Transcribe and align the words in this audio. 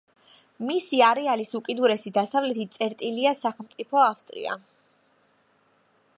მისი 0.69 1.01
არეალის 1.07 1.53
უკიდურესი 1.59 2.13
დასავლეთი 2.17 2.67
წერტილია 2.79 3.35
სახელმწიფო 3.43 4.03
ავსტრია. 4.09 4.59